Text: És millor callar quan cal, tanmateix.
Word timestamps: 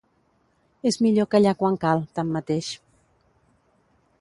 És 0.91 0.95
millor 1.07 1.27
callar 1.35 1.53
quan 1.59 1.77
cal, 1.83 2.01
tanmateix. 2.21 2.71